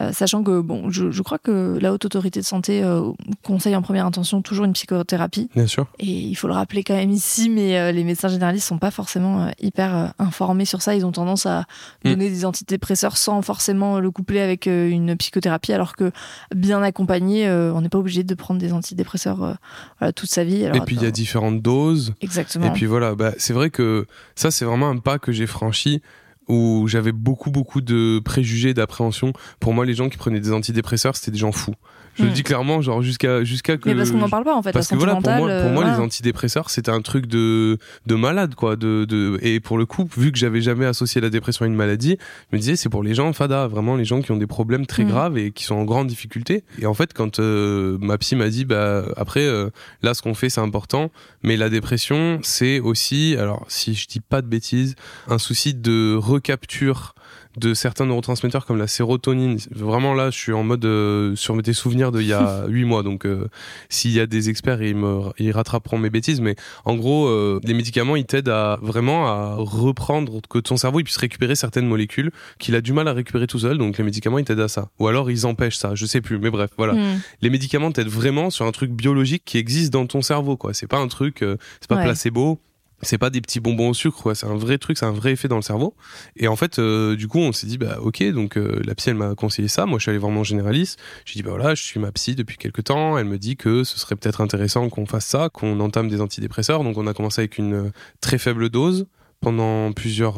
[0.00, 3.10] Euh, sachant que bon, je, je crois que la haute autorité de santé euh,
[3.42, 5.48] conseille en première intention toujours une psychothérapie.
[5.54, 5.86] Bien sûr.
[5.98, 8.90] Et il faut le rappeler quand même ici, mais euh, les médecins généralistes sont pas
[8.90, 10.94] forcément hyper informés sur ça.
[10.94, 11.64] Ils ont tendance à
[12.04, 12.10] Mm.
[12.10, 16.10] donner des antidépresseurs sans forcément le coupler avec une psychothérapie, alors que
[16.54, 19.56] bien accompagné, on n'est pas obligé de prendre des antidépresseurs
[19.98, 20.64] voilà, toute sa vie.
[20.64, 22.14] Alors, Et puis il y a différentes doses.
[22.20, 22.66] exactement.
[22.66, 26.02] Et puis voilà, bah, c'est vrai que ça, c'est vraiment un pas que j'ai franchi
[26.48, 29.32] où j'avais beaucoup, beaucoup de préjugés, d'appréhension.
[29.60, 31.74] Pour moi, les gens qui prenaient des antidépresseurs, c'était des gens fous.
[32.16, 32.32] Je le Mm.
[32.32, 33.88] dis clairement, genre jusqu'à jusqu'à que.
[33.88, 34.72] mais parce qu'on n'en parle pas en fait.
[34.72, 37.26] Parce la que voilà, pour moi, mentale, pour moi euh, les antidépresseurs, c'était un truc
[37.26, 38.76] de, de malade, quoi.
[38.76, 41.74] De, de, et pour le coup, vu que j'avais jamais associé la dépression à une
[41.74, 42.16] maladie,
[42.50, 44.86] je me disais, c'est pour les gens fada, vraiment les gens qui ont des problèmes
[44.86, 45.08] très Mm.
[45.08, 46.64] graves et qui sont en grande difficulté.
[46.80, 49.70] Et en fait, quand euh, ma psy m'a dit, bah, après, euh,
[50.02, 51.10] là, ce qu'on fait, c'est important,
[51.42, 54.94] mais la dépression, c'est aussi, alors, si je dis pas de bêtises,
[55.28, 57.14] un souci de recapture
[57.56, 59.58] de certains neurotransmetteurs comme la sérotonine.
[59.70, 63.02] Vraiment là, je suis en mode euh, sur des souvenirs d'il y a huit mois.
[63.02, 63.48] Donc, euh,
[63.88, 66.40] s'il y a des experts, ils me ils rattraperont mes bêtises.
[66.40, 71.00] Mais en gros, euh, les médicaments, ils t'aident à vraiment à reprendre que ton cerveau
[71.00, 73.78] il puisse récupérer certaines molécules qu'il a du mal à récupérer tout seul.
[73.78, 74.88] Donc, les médicaments, ils t'aident à ça.
[74.98, 75.94] Ou alors, ils empêchent ça.
[75.94, 76.38] Je sais plus.
[76.38, 76.94] Mais bref, voilà.
[76.94, 77.20] Mm.
[77.42, 80.56] Les médicaments t'aident vraiment sur un truc biologique qui existe dans ton cerveau.
[80.56, 80.74] Quoi.
[80.74, 82.04] C'est pas un truc, euh, c'est pas Ouais.
[82.04, 82.58] placebo.
[83.04, 84.34] C'est pas des petits bonbons au sucre, quoi.
[84.34, 85.94] C'est un vrai truc, c'est un vrai effet dans le cerveau.
[86.36, 89.10] Et en fait, euh, du coup, on s'est dit, bah, ok, donc euh, la psy,
[89.10, 89.86] elle m'a conseillé ça.
[89.86, 90.98] Moi, je suis allé vraiment généraliste.
[91.24, 93.16] J'ai dit, bah voilà, je suis ma psy depuis quelques temps.
[93.18, 96.84] Elle me dit que ce serait peut-être intéressant qu'on fasse ça, qu'on entame des antidépresseurs.
[96.84, 99.06] Donc, on a commencé avec une euh, très faible dose
[99.40, 100.36] pendant plusieurs,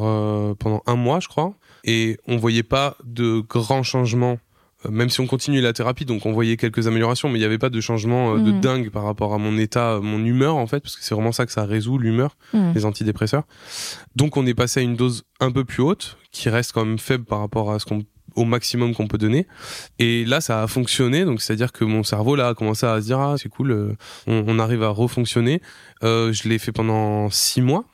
[0.57, 1.55] pendant un mois, je crois.
[1.85, 4.39] Et on voyait pas de grands changements.
[4.87, 7.45] Euh, Même si on continue la thérapie, donc on voyait quelques améliorations, mais il n'y
[7.47, 8.61] avait pas de changement euh, de Mhm.
[8.61, 11.33] dingue par rapport à mon état, euh, mon humeur en fait, parce que c'est vraiment
[11.33, 12.73] ça que ça résout, l'humeur Mm.
[12.75, 13.43] les antidépresseurs.
[14.15, 16.99] Donc on est passé à une dose un peu plus haute, qui reste quand même
[16.99, 18.03] faible par rapport à ce qu'on
[18.35, 19.47] au maximum qu'on peut donner.
[19.99, 21.25] Et là, ça a fonctionné.
[21.25, 23.97] Donc, c'est-à-dire que mon cerveau là a commencé à se dire ah c'est cool, euh,
[24.27, 25.63] on, on arrive à refonctionner.
[26.03, 27.85] Euh, je l'ai fait pendant six mois.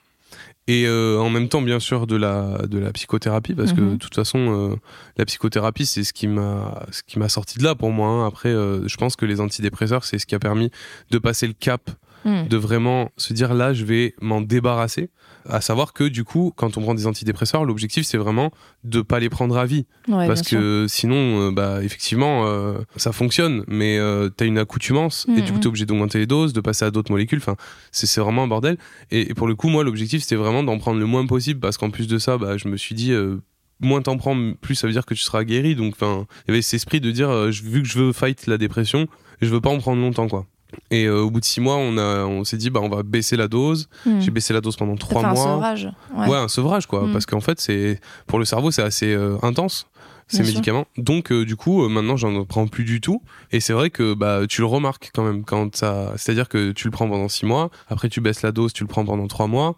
[0.69, 3.93] Et euh, en même temps bien sûr de la de la psychothérapie parce que Mhm.
[3.93, 4.39] de toute façon
[4.73, 4.77] euh,
[5.17, 8.27] la psychothérapie c'est ce qui m'a ce qui m'a sorti de là pour moi hein.
[8.27, 10.71] après euh, je pense que les antidépresseurs c'est ce qui a permis
[11.11, 11.91] de passer le cap
[12.25, 12.47] Mm.
[12.49, 15.11] de vraiment se dire là je vais m'en débarrasser
[15.49, 18.53] à savoir que du coup quand on prend des antidépresseurs l'objectif c'est vraiment
[18.85, 20.61] de pas les prendre à vie Ouais, parce sûr.
[20.61, 25.51] que sinon euh, bah effectivement euh, ça fonctionne mais euh, t'as une accoutumance et du
[25.51, 25.61] coup Mhm.
[25.61, 27.57] t'es obligé d'augmenter les doses de passer à d'autres molécules enfin
[27.91, 28.77] c'est vraiment un bordel
[29.11, 31.77] et, et pour le coup moi l'objectif c'était vraiment d'en prendre le moins possible parce
[31.77, 33.39] qu'en plus de ça bah je me suis dit euh,
[33.81, 36.53] moins t'en prends plus ça veut dire que tu seras guéri donc enfin il y
[36.53, 39.09] avait cet esprit de dire euh, vu que je veux fight la dépression
[39.41, 40.47] je veux pas en prendre longtemps quoi
[40.91, 43.03] et euh, au bout de six mois on a on s'est dit bah on va
[43.03, 44.21] baisser la dose Mm.
[44.21, 45.89] j'ai baissé la dose pendant trois fait un mois sevrage.
[46.17, 46.29] Ouais.
[46.29, 47.13] Ouais, un sevrage quoi, Mm.
[47.13, 49.87] parce qu'en fait c'est pour le cerveau c'est assez euh, intense
[50.29, 50.55] ces Bien sûr.
[50.55, 50.87] médicaments.
[50.97, 54.41] Donc euh, du coup maintenant j'en prends plus du tout et c'est vrai que bah
[54.49, 57.71] tu le remarques quand même quand ça, c'est-à-dire que tu le prends pendant six mois,
[57.89, 59.77] après tu baisses la dose, tu le prends pendant trois mois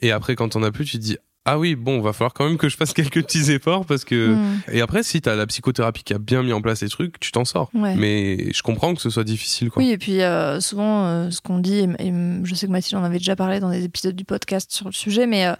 [0.00, 2.44] et après quand t'en as plus tu te dis ah oui bon va falloir quand
[2.46, 4.60] même que je fasse quelques petits efforts parce que Mm.
[4.72, 7.32] et après si t'as la psychothérapie qui a bien mis en place les trucs tu
[7.32, 7.70] t'en sors.
[7.74, 7.94] Ouais.
[7.96, 9.82] Mais je comprends que ce soit difficile quoi.
[9.82, 12.12] Oui, et puis euh, souvent, euh, ce qu'on dit, et, et
[12.44, 14.92] je sais que Mathilde en avait déjà parlé dans des épisodes du podcast sur le
[14.92, 15.54] sujet, mais euh,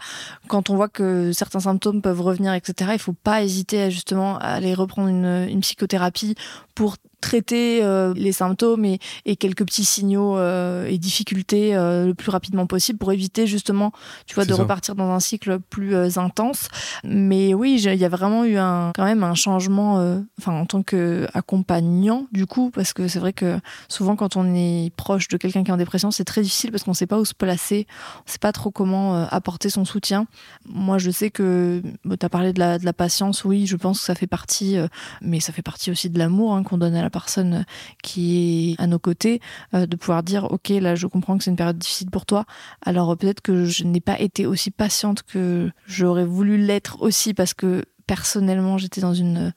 [0.48, 4.38] quand on voit que certains symptômes peuvent revenir, etc., il faut pas hésiter à, justement
[4.38, 6.34] à aller reprendre une, une psychothérapie
[6.80, 12.14] pour traiter euh, les symptômes et, et quelques petits signaux euh, et difficultés euh, le
[12.14, 13.92] plus rapidement possible pour éviter justement,
[14.26, 14.62] tu vois, de ça.
[14.62, 16.68] repartir dans un cycle plus intense.
[17.04, 19.96] Mais oui, il y a vraiment eu un, quand même un changement,
[20.38, 24.90] enfin en tant qu'accompagnant du coup, parce que c'est vrai que souvent quand on est
[24.96, 27.24] proche de quelqu'un qui est en dépression, c'est très difficile parce qu'on sait pas où
[27.24, 27.86] se placer,
[28.26, 30.26] on sait pas trop comment apporter son soutien.
[30.66, 34.00] Moi, je sais que tu as parlé de la, de la patience, oui, je pense
[34.00, 34.76] que ça fait partie,
[35.20, 37.64] mais ça fait partie aussi de l'amour hein, donne à la personne
[38.02, 39.40] qui est à nos côtés,
[39.74, 42.44] euh, de pouvoir dire, ok, là, je comprends que c'est une période difficile pour toi,
[42.82, 47.34] alors euh, peut-être que je n'ai pas été aussi patiente que j'aurais voulu l'être aussi
[47.34, 49.52] parce que personnellement, j'étais dans une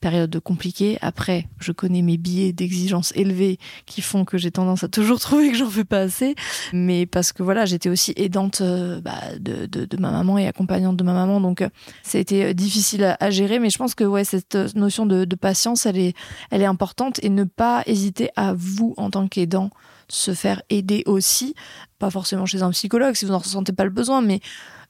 [0.00, 0.98] période compliquée.
[1.00, 5.50] Après, je connais mes billets d'exigence élevés qui font que j'ai tendance à toujours trouver
[5.50, 6.34] que j'en fais pas assez.
[6.72, 10.96] Mais parce que voilà, j'étais aussi aidante euh, bah, de, de, ma maman et accompagnante
[10.96, 11.40] de ma maman.
[11.40, 11.68] Donc, euh,
[12.02, 13.58] ça a été euh, difficile à, gérer.
[13.58, 16.16] Mais je pense que ouais, cette euh, notion de, de patience, elle est,
[16.50, 17.22] elle est importante.
[17.22, 19.70] Et ne pas hésiter à vous, en tant qu'aidant,
[20.08, 21.54] se faire aider aussi.
[21.98, 24.40] Pas forcément chez un psychologue si vous n'en ressentez pas le besoin, mais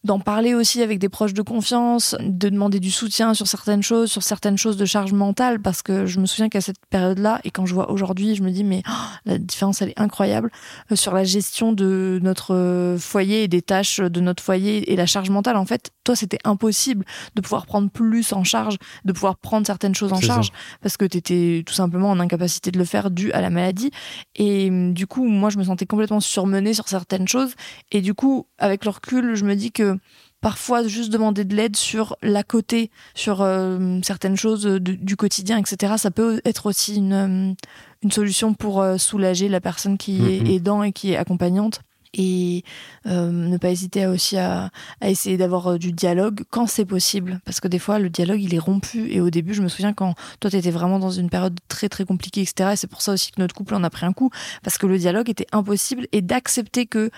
[0.09, 4.11] d'en parler aussi avec des proches de confiance, de demander du soutien sur certaines choses,
[4.11, 7.51] sur certaines choses de charge mentale, parce que je me souviens qu'à cette période-là, et
[7.51, 8.92] quand je vois aujourd'hui, je me dis, mais oh,
[9.27, 10.51] la différence, elle est incroyable
[10.90, 14.97] euh, sur la gestion de notre euh, foyer et des tâches de notre foyer et
[14.97, 15.59] la charge mentale.
[15.59, 19.94] En fait, toi, c'était impossible de pouvoir prendre plus en charge, de pouvoir prendre certaines
[19.94, 20.27] choses en ça.
[20.27, 20.49] charge,
[20.81, 23.90] parce que tu étais tout simplement en incapacité de le faire dû à la maladie.
[24.37, 27.53] Et hum, du coup, moi, je me sentais complètement surmenée sur certaines choses.
[27.92, 29.99] Et du coup, avec le recul, je me dis que
[30.40, 35.59] parfois juste demander de l'aide sur l'à côté, sur euh, certaines choses de- du quotidien,
[35.59, 35.94] etc.
[35.99, 37.55] Ça peut être aussi une,
[38.03, 40.29] une solution pour euh, soulager la personne qui Mhm.
[40.47, 41.81] est aidant et qui est accompagnante.
[42.14, 42.64] Et
[43.07, 47.40] euh, ne pas hésiter aussi à, à essayer d'avoir euh, du dialogue quand c'est possible.
[47.44, 49.11] Parce que des fois, le dialogue, il est rompu.
[49.11, 51.88] Et au début, je me souviens quand toi, tu étais vraiment dans une période très,
[51.88, 52.71] très compliquée, etc.
[52.73, 54.31] Et c'est pour ça aussi que notre couple en a pris un coup.
[54.62, 56.07] Parce que le dialogue était impossible.
[56.12, 57.11] Et d'accepter que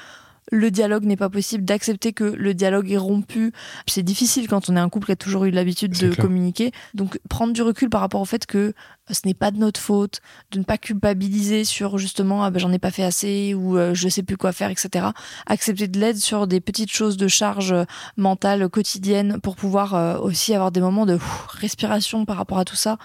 [0.51, 3.53] le dialogue n'est pas possible, d'accepter que le dialogue est rompu.
[3.87, 6.17] C'est difficile quand on est un couple qui a toujours eu l'habitude de clair.
[6.17, 6.73] communiquer.
[6.95, 8.75] Donc prendre du recul par rapport au fait que
[9.13, 10.21] ce n'est pas de notre faute,
[10.53, 13.95] de ne pas culpabiliser sur justement ah ben, j'en ai pas fait assez ou euh,
[13.95, 15.07] je sais plus quoi faire, etc.
[15.47, 17.85] Accepter de l'aide sur des petites choses de charge euh,
[18.17, 22.65] mentale quotidienne pour pouvoir euh, aussi avoir des moments de ouf, respiration par rapport à
[22.65, 22.99] tout ça.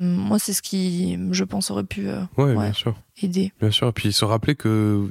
[0.00, 2.54] Hum, Moi, c'est ce qui, je pense, aurait pu euh, Ouais, Ouais.
[2.54, 2.94] bien sûr.
[3.22, 3.52] aider.
[3.60, 5.10] Bien sûr, et puis se rappeler que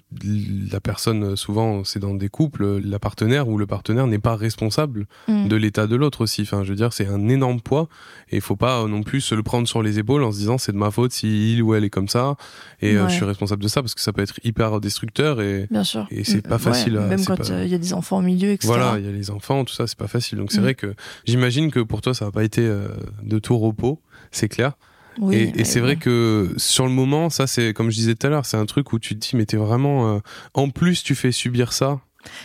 [0.71, 5.05] la personne, souvent, c'est dans des couples, la partenaire ou le partenaire n'est pas responsable
[5.27, 5.47] Hum.
[5.47, 6.41] de l'état de l'autre aussi.
[6.41, 7.87] Enfin, je veux dire, c'est un énorme poids
[8.31, 10.57] et il faut pas non plus se le prendre sur les épaules en se disant
[10.57, 12.35] c'est de ma faute si il ou elle est comme ça
[12.81, 13.09] et euh, Ouais.
[13.09, 16.07] je suis responsable de ça parce que ça peut être hyper destructeur et Bien sûr.
[16.11, 18.17] Et c'est pas Ouais, facile à- même quand pas- euh, il y a des enfants
[18.17, 18.67] au milieu, etc.
[18.67, 20.37] voilà, il y a les enfants, tout ça, c'est pas facile.
[20.39, 20.63] Donc c'est Mm.
[20.63, 22.87] vrai que j'imagine que pour toi ça n'a pas été euh,
[23.23, 24.73] de tout repos, c'est clair.
[25.21, 28.29] Oui, et c'est vrai que sur le moment, ça c'est comme je disais tout à
[28.29, 30.19] l'heure, c'est un truc où tu te dis mais t'es vraiment euh,
[30.53, 31.99] en plus tu fais subir ça.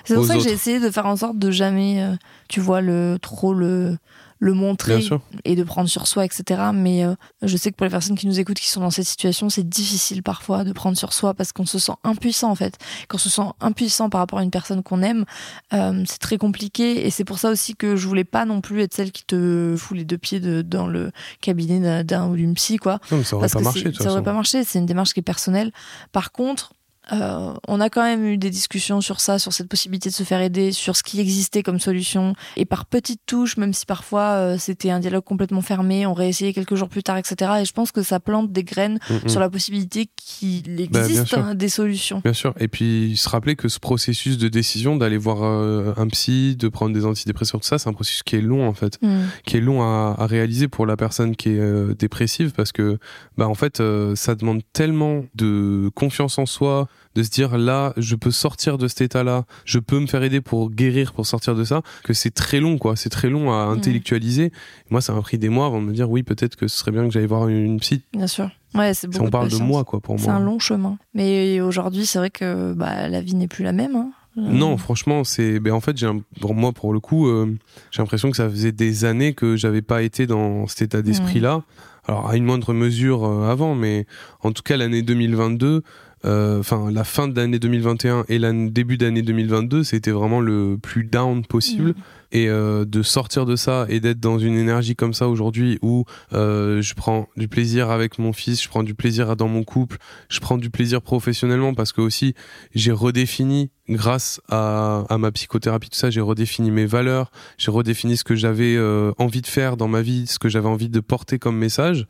[0.04, 2.14] C'est pour ça que j'ai essayé de faire en sorte de jamais, euh,
[2.48, 3.96] tu vois, le trop le
[4.40, 4.96] le montrer
[5.44, 6.60] et de prendre sur soi, etc.
[6.74, 9.06] Mais euh, je sais que pour les personnes qui nous écoutent, qui sont dans cette
[9.06, 12.76] situation, c'est difficile parfois de prendre sur soi parce qu'on se sent impuissant en fait.
[13.08, 15.24] Quand on se sent impuissant par rapport à une personne qu'on aime,
[15.72, 18.82] euh, c'est très compliqué et c'est pour ça aussi que je voulais pas non plus
[18.82, 21.10] être celle qui te fout les deux pieds de- dans le
[21.40, 22.98] cabinet d'un- ou d'une psy, quoi.
[23.10, 25.20] Non, mais ça aurait Parce pas marché ça aurait pas marché, c'est une démarche qui
[25.20, 25.70] est personnelle.
[26.12, 26.72] Par contre,
[27.12, 30.22] Euh, on a quand même eu des discussions sur ça, sur cette possibilité de se
[30.22, 32.34] faire aider, sur ce qui existait comme solution.
[32.56, 36.52] Et par petites touches, même si parfois euh, c'était un dialogue complètement fermé, on réessayait
[36.52, 37.52] quelques jours plus tard, etc.
[37.60, 39.28] Et je pense que ça plante des graines Mm, mm.
[39.28, 42.20] sur la possibilité qu'il Bah, existe des solutions.
[42.24, 42.54] Bien sûr.
[42.58, 46.68] Et puis se rappeler que ce processus de décision d'aller voir euh, un psy, de
[46.68, 49.22] prendre des antidépresseurs, tout ça, c'est un processus qui est long en fait, Mm.
[49.44, 52.98] qui est long à, à réaliser pour la personne qui est dépressive parce que
[53.36, 53.82] bah en fait
[54.14, 58.88] ça demande tellement de confiance en soi, de se dire là je peux sortir de
[58.88, 62.30] cet état-là, je peux me faire aider pour guérir, pour sortir de ça, que c'est
[62.32, 64.50] très long quoi, c'est très long à intellectualiser.
[64.90, 66.90] Moi ça m'a pris des mois avant de me dire oui peut-être que ce serait
[66.90, 68.02] bien que j'aille voir une, psy.
[68.12, 68.50] Bien sûr.
[68.74, 70.34] Ouais, c'est Si beaucoup on parle de moi quoi pour C'est moi.
[70.34, 70.98] un long chemin.
[71.14, 73.94] Mais aujourd'hui, c'est vrai que bah, la vie n'est plus la même.
[73.94, 74.10] hein.
[74.36, 75.60] Euh, Non, franchement, c'est.
[75.60, 77.54] Ben en fait, j'ai un- pour moi, pour le coup, euh,
[77.92, 81.62] j'ai l'impression que ça faisait des années que j'avais pas été dans cet état d'esprit-là.
[82.08, 84.06] Alors, à une moindre mesure euh, avant, mais
[84.42, 85.84] en tout cas, l'année 2022,
[86.24, 90.78] euh, enfin, la fin de l'année 2021 et le début d'année 2022, c'était vraiment le
[90.80, 91.90] plus down possible.
[91.90, 91.94] Mm.
[92.36, 96.04] Et euh, de sortir de ça et d'être dans une énergie comme ça aujourd'hui où
[96.32, 99.98] euh, je prends du plaisir avec mon fils, je prends du plaisir dans mon couple,
[100.28, 102.34] je prends du plaisir professionnellement parce que aussi
[102.74, 108.16] j'ai redéfini grâce à, à ma psychothérapie tout ça j'ai redéfini mes valeurs j'ai redéfini
[108.16, 111.00] ce que j'avais euh, envie de faire dans ma vie ce que j'avais envie de
[111.00, 112.08] porter comme message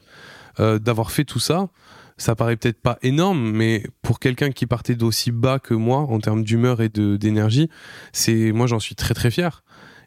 [0.60, 1.68] Euh, d'avoir fait tout ça
[2.16, 6.20] ça paraît peut-être pas énorme mais pour quelqu'un qui partait d'aussi bas que moi en
[6.20, 7.68] termes d'humeur et d'énergie
[8.12, 9.64] c'est moi j'en suis très très fier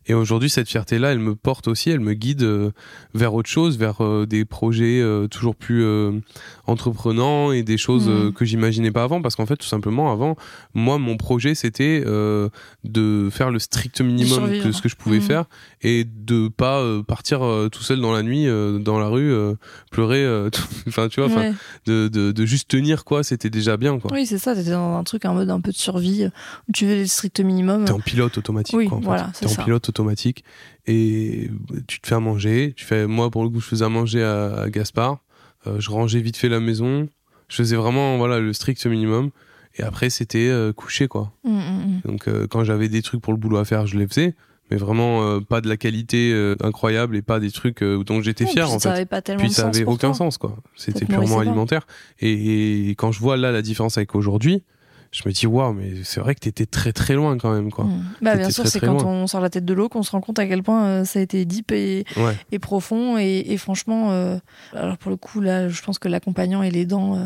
[0.07, 2.71] et aujourd'hui, cette fierté-là, elle me porte aussi, elle me guide euh,
[3.13, 5.85] vers autre chose, vers euh, des projets euh, toujours plus
[6.65, 9.21] entreprenants et des choses euh, que j'imaginais pas avant.
[9.21, 10.35] Parce qu'en fait, tout simplement, avant,
[10.73, 12.03] moi, mon projet, c'était
[12.83, 15.21] de faire le strict minimum de ce que je pouvais Mhm.
[15.23, 15.45] faire
[15.81, 17.39] et de pas partir
[17.71, 18.45] tout seul dans la nuit,
[18.81, 19.33] dans la rue,
[19.91, 20.25] pleurer.
[20.87, 21.53] Enfin, tu vois, Ouais.
[21.85, 24.11] de, de, de juste tenir, quoi, c'était déjà bien, quoi.
[24.13, 24.55] Oui, c'est ça.
[24.55, 26.25] T'étais dans un truc, un mode un peu de survie
[26.67, 27.85] où tu veux le strict minimum.
[27.85, 28.97] T'es en pilote automatique, Oui, quoi.
[28.97, 29.05] En fait.
[29.05, 29.63] voilà, T'es en ça.
[29.63, 29.96] pilote automatique
[30.86, 31.49] et
[31.88, 32.73] tu te fais à manger.
[32.75, 35.19] Tu fais, moi, pour le coup, je faisais à manger à, à Gaspard.
[35.65, 37.07] Euh, je rangeais vite fait la maison.
[37.49, 39.31] Je faisais vraiment, voilà, le strict minimum.
[39.79, 41.31] Et après, c'était euh, coucher, quoi.
[41.43, 42.01] Mm, mm, mm.
[42.05, 44.33] Donc, euh, quand j'avais des trucs pour le boulot à faire, je les faisais.
[44.71, 48.69] Mais vraiment, euh, pas de la qualité incroyable et pas des trucs dont j'étais fier,
[48.69, 48.95] en ça fait.
[48.97, 50.13] avait pas tellement Puis de ça sens avait aucun toi.
[50.13, 50.57] sens, quoi.
[50.75, 51.88] C'était purement alimentaire.
[52.19, 54.63] Et, et quand je vois là la différence avec aujourd'hui,
[55.11, 57.85] je me dis, waouh, mais c'est vrai que t'étais très très loin quand même, quoi.
[57.85, 58.03] Mm.
[58.21, 59.05] Bah, bien sûr, c'est quand loin.
[59.05, 61.19] on sort la tête de l'eau qu'on se rend compte à quel point euh, ça
[61.19, 62.35] a été deep et, Ouais.
[62.51, 63.17] et profond.
[63.17, 64.37] Et, et franchement, euh,
[64.73, 67.25] alors pour le coup, là, je pense que l'accompagnant et l'aidant euh,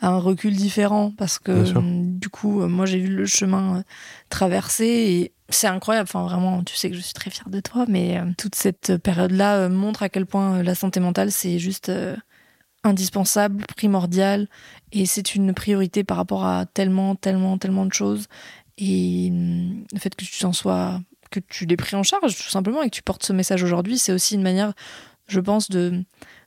[0.00, 3.82] a un recul différent parce que euh, du coup, euh, moi, j'ai vu le chemin
[4.28, 6.08] traversé et c'est incroyable.
[6.12, 8.96] Enfin, vraiment, tu sais que je suis très fière de toi, mais euh, toute cette
[8.98, 11.90] période-là euh, montre à quel point euh, la santé mentale, c'est juste
[12.84, 14.48] indispensable, primordial
[14.92, 18.26] et c'est une priorité par rapport à tellement, tellement, tellement de choses.
[18.78, 22.50] Et hum, le fait que tu t'en sois, que tu l'aies pris en charge, tout
[22.50, 24.72] simplement, et que tu portes ce message aujourd'hui, c'est aussi une manière,
[25.28, 26.02] je pense, de,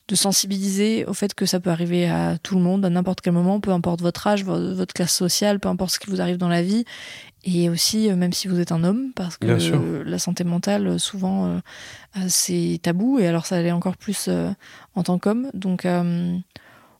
[0.10, 3.34] de sensibiliser au fait que ça peut arriver à tout le monde, à n'importe quel
[3.34, 6.38] moment, peu importe votre âge, vo- votre classe sociale, peu importe ce qui vous arrive
[6.38, 6.84] dans la vie.
[7.46, 10.98] Et aussi, euh, même si vous êtes un homme, parce que la santé mentale, euh,
[10.98, 11.58] souvent, euh,
[12.18, 14.50] euh, c'est tabou, et alors ça l'est encore plus euh,
[14.96, 15.50] en tant qu'homme.
[15.54, 16.38] Donc, euh,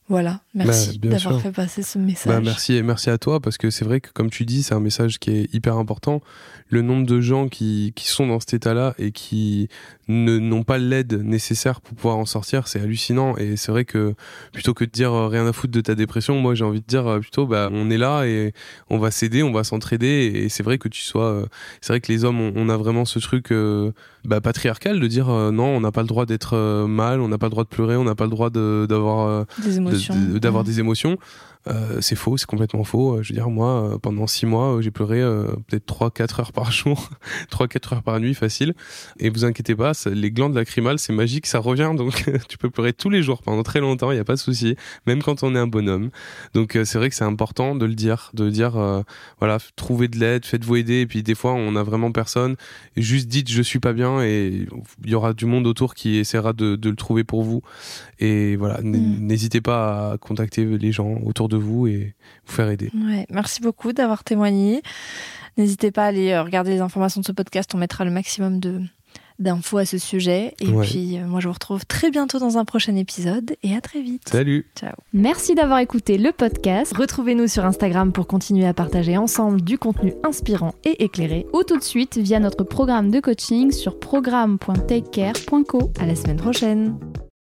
[0.08, 2.30] voilà, merci Bah, bien d'avoir fait passer ce message.
[2.32, 4.74] Bah, merci et merci à toi parce que c'est vrai que comme tu dis c'est
[4.74, 6.20] un message qui est hyper important.
[6.68, 9.68] Le nombre de gens qui, qui sont dans cet état là et qui
[10.08, 13.36] ne n'ont pas l'aide nécessaire pour pouvoir en sortir c'est hallucinant.
[13.38, 14.14] Et c'est vrai que
[14.52, 16.86] plutôt que de dire euh, rien à foutre de ta dépression moi j'ai envie de
[16.86, 18.52] dire euh, plutôt bah on est là et
[18.90, 20.30] on va s'aider on va s'entraider.
[20.34, 21.46] Et c'est vrai que tu sois euh,
[21.80, 23.92] c'est vrai que les hommes on, on a vraiment ce truc euh,
[24.24, 27.28] bah, patriarcal de dire euh, non on n'a pas le droit d'être euh, mal on
[27.28, 29.76] n'a pas le droit de pleurer on n'a pas le droit de- d'avoir euh, Des
[29.76, 30.14] émotions.
[30.14, 30.66] de- d'avoir Mm.
[30.66, 31.18] des émotions.
[31.66, 33.14] Euh, c'est faux, c'est complètement faux.
[33.18, 36.52] Euh, Je veux dire, moi, euh, pendant six mois, j'ai pleuré euh, peut-être 3-4 heures
[36.52, 37.08] par jour,
[37.50, 38.74] 3-4 heures par nuit, facile.
[39.18, 41.92] Et vous inquiétez pas, ça- les glandes lacrymales, c'est magique, ça revient.
[41.96, 44.38] Donc, tu peux pleurer tous les jours pendant très longtemps, il n'y a pas de
[44.40, 46.10] souci, même quand on est un bonhomme.
[46.52, 49.02] Donc, euh, c'est vrai que c'est important de le dire, de dire, euh,
[49.38, 51.00] voilà, trouvez de l'aide, faites-vous aider.
[51.00, 52.56] Et puis, des fois, on a vraiment personne.
[52.96, 54.66] Juste dites, je suis pas bien, et
[55.04, 57.62] il y aura du monde autour qui essaiera de, de le trouver pour vous.
[58.20, 59.26] Et voilà, Mm.
[59.26, 62.14] n'hésitez pas à contacter les gens autour de vous et
[62.46, 62.90] vous faire aider.
[62.94, 64.82] Ouais, merci beaucoup d'avoir témoigné.
[65.56, 67.70] N'hésitez pas à aller euh, regarder les informations de ce podcast.
[67.74, 68.80] On mettra le maximum de
[69.40, 70.54] d'infos à ce sujet.
[70.60, 70.86] Et Ouais.
[70.86, 73.56] puis, euh, moi, je vous retrouve très bientôt dans un prochain épisode.
[73.64, 74.28] Et à très vite.
[74.28, 74.92] Salut Ciao.
[75.12, 76.96] Merci d'avoir écouté le podcast.
[76.96, 81.46] Retrouvez-nous sur Instagram pour continuer à partager ensemble du contenu inspirant et éclairé.
[81.52, 85.90] Ou tout de suite via notre programme de coaching sur programme.takecare.co.
[85.98, 86.96] À la semaine prochaine.